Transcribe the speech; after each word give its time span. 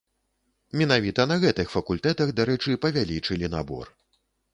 Менавіта 0.81 1.25
на 1.31 1.35
гэтых 1.43 1.67
факультэтах, 1.75 2.31
дарэчы, 2.39 2.79
павялічылі 2.87 3.51
набор. 3.57 3.93